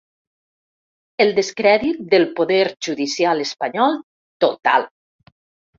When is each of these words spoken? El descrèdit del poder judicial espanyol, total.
El 1.25 1.33
descrèdit 1.41 2.01
del 2.15 2.25
poder 2.41 2.65
judicial 2.89 3.45
espanyol, 3.47 4.03
total. 4.47 4.93